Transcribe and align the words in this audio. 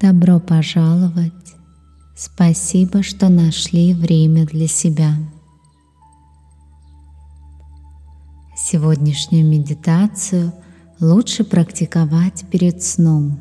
Добро 0.00 0.40
пожаловать! 0.40 1.32
Спасибо, 2.16 3.02
что 3.02 3.28
нашли 3.28 3.92
время 3.92 4.46
для 4.46 4.66
себя. 4.66 5.14
Сегодняшнюю 8.56 9.46
медитацию 9.46 10.54
лучше 11.00 11.44
практиковать 11.44 12.46
перед 12.50 12.82
сном. 12.82 13.40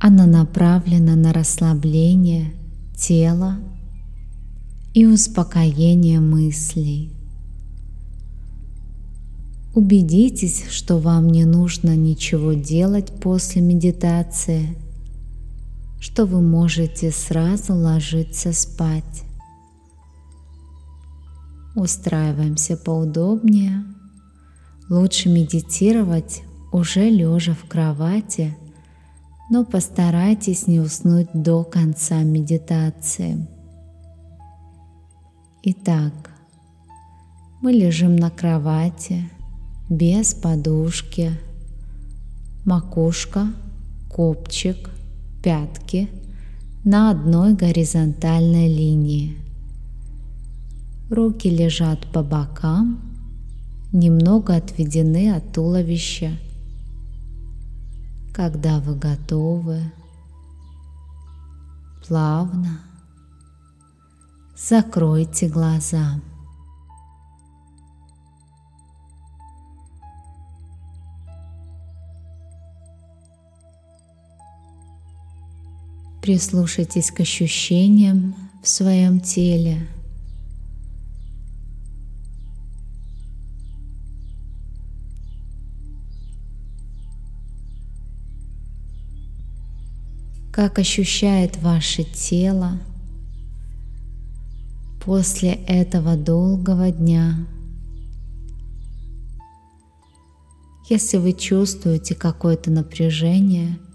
Она 0.00 0.24
направлена 0.24 1.16
на 1.16 1.34
расслабление 1.34 2.54
тела 2.96 3.58
и 4.94 5.04
успокоение 5.04 6.20
мыслей. 6.20 7.17
Убедитесь, 9.78 10.64
что 10.70 10.98
вам 10.98 11.28
не 11.28 11.44
нужно 11.44 11.94
ничего 11.94 12.52
делать 12.52 13.12
после 13.20 13.62
медитации, 13.62 14.76
что 16.00 16.26
вы 16.26 16.40
можете 16.40 17.12
сразу 17.12 17.76
ложиться 17.76 18.52
спать. 18.52 19.22
Устраиваемся 21.76 22.76
поудобнее. 22.76 23.84
Лучше 24.90 25.28
медитировать 25.28 26.42
уже 26.72 27.08
лежа 27.08 27.54
в 27.54 27.68
кровати, 27.68 28.58
но 29.48 29.64
постарайтесь 29.64 30.66
не 30.66 30.80
уснуть 30.80 31.28
до 31.32 31.62
конца 31.62 32.24
медитации. 32.24 33.46
Итак, 35.62 36.32
мы 37.62 37.70
лежим 37.70 38.16
на 38.16 38.30
кровати 38.30 39.30
без 39.88 40.34
подушки, 40.34 41.32
макушка, 42.64 43.48
копчик, 44.10 44.90
пятки 45.42 46.08
на 46.84 47.10
одной 47.10 47.54
горизонтальной 47.54 48.68
линии. 48.68 49.36
Руки 51.10 51.48
лежат 51.48 52.06
по 52.12 52.22
бокам, 52.22 53.00
немного 53.92 54.56
отведены 54.56 55.34
от 55.34 55.52
туловища. 55.52 56.32
Когда 58.34 58.80
вы 58.80 58.94
готовы, 58.94 59.80
плавно 62.06 62.80
закройте 64.54 65.48
глаза. 65.48 66.20
Прислушайтесь 76.22 77.10
к 77.10 77.20
ощущениям 77.20 78.34
в 78.62 78.68
своем 78.68 79.20
теле. 79.20 79.86
Как 90.52 90.80
ощущает 90.80 91.56
ваше 91.58 92.02
тело 92.02 92.72
после 95.04 95.52
этого 95.52 96.16
долгого 96.16 96.90
дня. 96.90 97.46
Если 100.90 101.18
вы 101.18 101.32
чувствуете 101.32 102.16
какое-то 102.16 102.72
напряжение– 102.72 103.78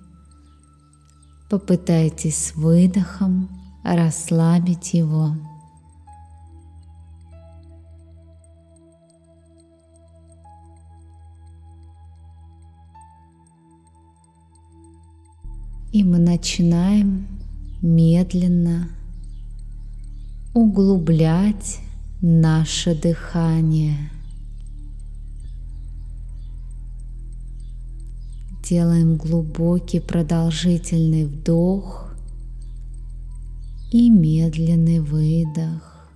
Попытайтесь 1.50 2.48
с 2.48 2.56
выдохом 2.56 3.50
расслабить 3.84 4.94
его. 4.94 5.36
И 15.92 16.04
мы 16.04 16.18
начинаем 16.18 17.28
медленно 17.82 18.90
углублять 20.56 21.80
наше 22.22 22.96
дыхание– 22.96 24.10
Делаем 28.64 29.18
глубокий 29.18 30.00
продолжительный 30.00 31.26
вдох 31.26 32.14
и 33.92 34.10
медленный 34.10 35.00
выдох. 35.00 36.08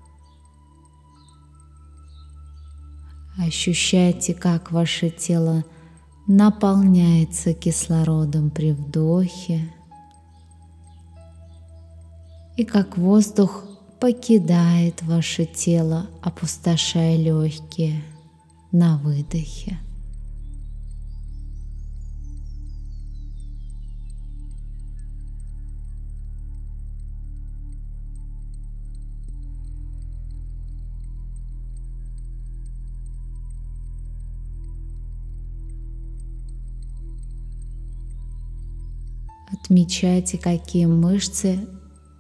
Ощущайте, 3.37 4.33
как 4.33 4.71
ваше 4.71 5.09
тело 5.09 5.65
наполняется 6.25 7.53
кислородом 7.53 8.49
при 8.49 8.71
вдохе 8.71 9.69
и 12.55 12.63
как 12.63 12.97
воздух 12.97 13.65
покидает 13.99 15.03
ваше 15.03 15.45
тело, 15.45 16.07
опустошая 16.21 17.17
легкие 17.17 18.01
на 18.71 18.97
выдохе. 18.97 19.79
Отмечайте, 39.51 40.37
какие 40.37 40.85
мышцы 40.85 41.59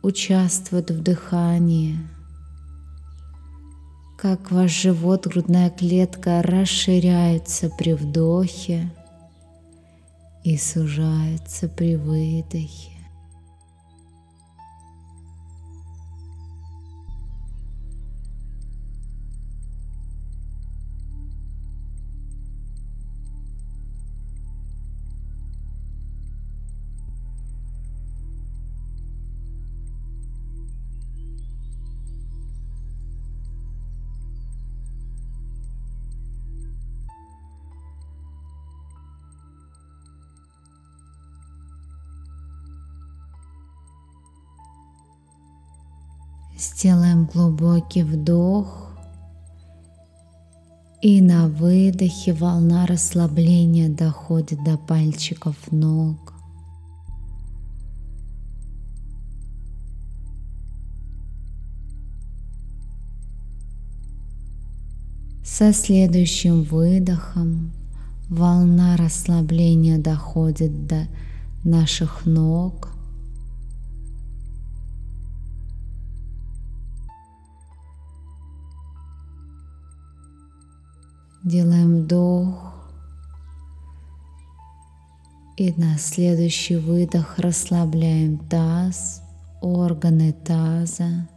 участвуют 0.01 0.91
в 0.91 1.03
дыхании, 1.03 1.97
как 4.17 4.51
ваш 4.51 4.71
живот, 4.71 5.27
грудная 5.27 5.69
клетка 5.69 6.41
расширяются 6.41 7.69
при 7.77 7.93
вдохе 7.93 8.91
и 10.43 10.57
сужаются 10.57 11.67
при 11.67 11.95
выдохе. 11.97 12.96
Сделаем 46.57 47.25
глубокий 47.25 48.01
вдох. 48.01 48.91
И 51.03 51.21
на 51.21 51.47
выдохе 51.47 52.33
волна 52.33 52.87
расслабления 52.87 53.89
доходит 53.89 54.63
до 54.63 54.75
пальчиков 54.75 55.55
ног. 55.71 56.33
Со 65.45 65.71
следующим 65.73 66.63
выдохом 66.63 67.71
волна 68.29 68.97
расслабления 68.97 69.99
доходит 69.99 70.87
до 70.87 71.07
наших 71.63 72.25
ног– 72.25 72.89
Делаем 81.47 82.01
вдох. 82.01 82.73
И 85.55 85.71
на 85.77 85.97
следующий 85.97 86.75
выдох 86.75 87.39
расслабляем 87.39 88.37
таз, 88.37 89.21
органы 89.61 90.33
таза. 90.33 91.29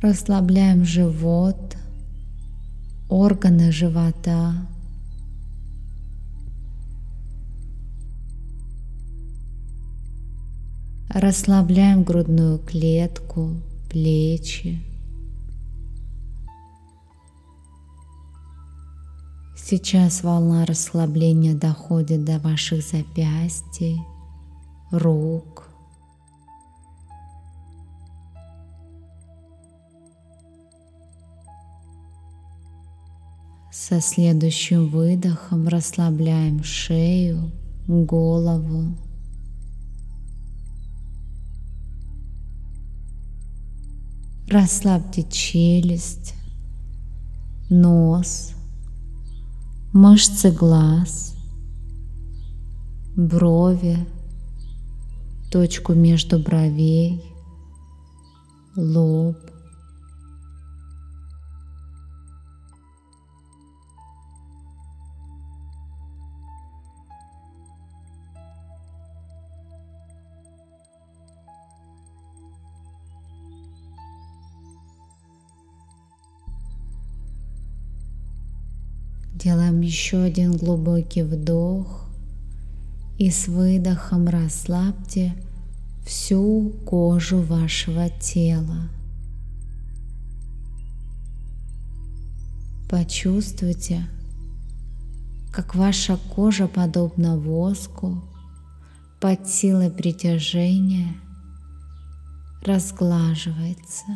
Расслабляем 0.00 0.84
живот, 0.84 1.76
органы 3.08 3.72
живота. 3.72 4.54
Расслабляем 11.18 12.04
грудную 12.04 12.58
клетку, 12.58 13.62
плечи. 13.88 14.82
Сейчас 19.56 20.22
волна 20.22 20.66
расслабления 20.66 21.54
доходит 21.54 22.22
до 22.26 22.38
ваших 22.38 22.82
запястий, 22.82 23.98
рук. 24.90 25.66
Со 33.72 34.02
следующим 34.02 34.90
выдохом 34.90 35.66
расслабляем 35.68 36.62
шею, 36.62 37.50
голову. 37.88 39.05
Расслабьте 44.48 45.24
челюсть, 45.24 46.34
нос, 47.68 48.52
мышцы 49.92 50.52
глаз, 50.52 51.34
брови, 53.16 54.06
точку 55.50 55.94
между 55.94 56.38
бровей, 56.38 57.24
лоб. 58.76 59.36
Делаем 79.36 79.82
еще 79.82 80.22
один 80.22 80.56
глубокий 80.56 81.22
вдох 81.22 82.06
и 83.18 83.30
с 83.30 83.48
выдохом 83.48 84.28
расслабьте 84.28 85.34
всю 86.06 86.72
кожу 86.86 87.42
вашего 87.42 88.08
тела. 88.08 88.88
Почувствуйте, 92.88 94.06
как 95.52 95.74
ваша 95.74 96.16
кожа, 96.34 96.66
подобно 96.66 97.36
воску, 97.36 98.22
под 99.20 99.46
силой 99.46 99.90
притяжения 99.90 101.14
разглаживается. 102.62 104.06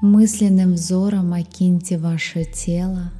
Мысленным 0.00 0.74
взором 0.74 1.34
окиньте 1.34 1.98
ваше 1.98 2.46
тело. 2.46 3.12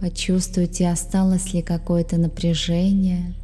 Почувствуйте, 0.00 0.90
осталось 0.90 1.52
ли 1.54 1.62
какое-то 1.62 2.16
напряжение. 2.16 3.34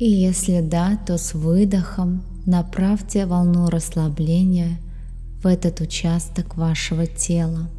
И 0.00 0.10
если 0.10 0.60
да, 0.60 0.96
то 1.06 1.18
с 1.18 1.34
выдохом 1.34 2.24
направьте 2.46 3.26
волну 3.26 3.68
расслабления 3.68 4.80
в 5.40 5.46
этот 5.46 5.80
участок 5.80 6.56
вашего 6.56 7.06
тела. 7.06 7.70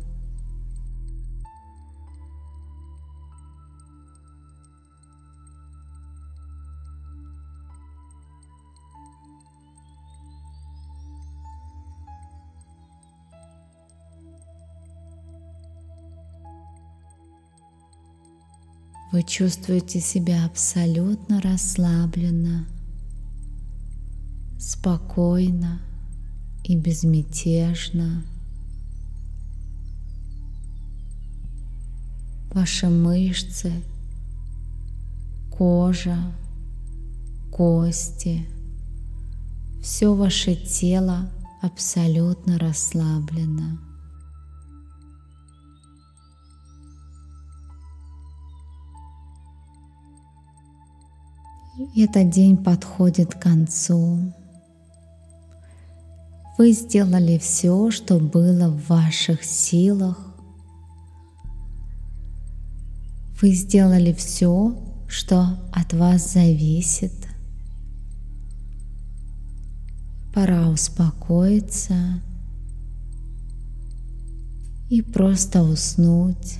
Вы 19.13 19.21
чувствуете 19.21 20.01
себя 20.01 20.44
абсолютно 20.44 21.39
расслабленно, 21.39 22.65
спокойно 24.57 25.80
и 26.63 26.75
безмятежно. 26.75 28.24
Ваши 32.56 32.89
мышцы, 32.89 33.71
кожа, 35.56 36.18
кости, 37.51 38.48
все 39.83 40.16
ваше 40.16 40.56
тело 40.56 41.30
абсолютно 41.62 42.57
расслаблено. 42.57 43.77
Этот 51.96 52.30
день 52.30 52.56
подходит 52.56 53.34
к 53.34 53.42
концу. 53.42 54.31
Вы 56.56 56.72
сделали 56.72 57.40
все, 57.40 57.90
что 57.90 58.20
было 58.20 58.70
в 58.70 58.88
ваших 58.88 59.44
силах. 59.44 60.20
Вы 63.42 63.54
сделали 63.54 64.14
все, 64.14 64.78
что 65.08 65.58
от 65.72 65.94
вас 65.94 66.34
зависит. 66.34 67.14
Пора 70.31 70.69
успокоиться 70.69 72.22
и 74.92 75.02
просто 75.02 75.64
уснуть. 75.64 76.59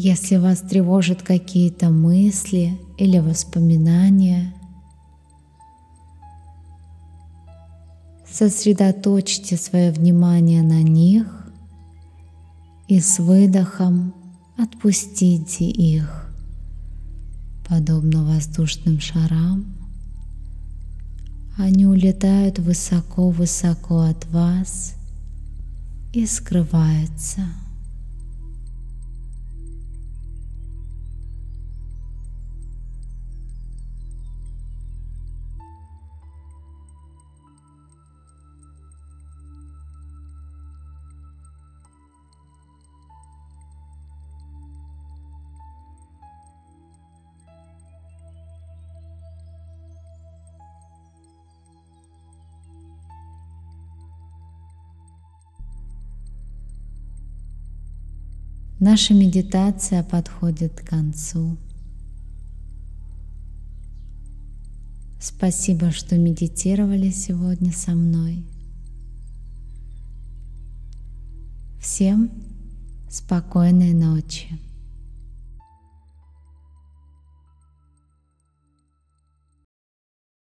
Если 0.00 0.36
вас 0.36 0.60
тревожат 0.60 1.22
какие-то 1.22 1.90
мысли 1.90 2.78
или 2.98 3.18
воспоминания, 3.18 4.54
сосредоточьте 8.32 9.56
свое 9.56 9.90
внимание 9.90 10.62
на 10.62 10.84
них 10.84 11.50
и 12.86 13.00
с 13.00 13.18
выдохом 13.18 14.14
отпустите 14.56 15.64
их, 15.64 16.32
подобно 17.68 18.22
воздушным 18.22 19.00
шарам. 19.00 19.66
Они 21.56 21.86
улетают 21.86 22.60
высоко-высоко 22.60 24.02
от 24.02 24.24
вас 24.26 24.94
и 26.12 26.24
скрываются. 26.24 27.42
Наша 58.80 59.12
медитация 59.12 60.04
подходит 60.04 60.80
к 60.80 60.88
концу. 60.88 61.56
Спасибо, 65.20 65.90
что 65.90 66.16
медитировали 66.16 67.10
сегодня 67.10 67.72
со 67.72 67.90
мной. 67.92 68.44
Всем 71.80 72.30
спокойной 73.10 73.94
ночи. 73.94 74.46